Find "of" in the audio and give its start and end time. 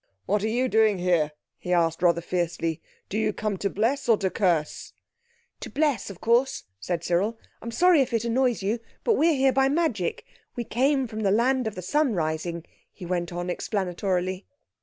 6.09-6.19, 11.67-11.75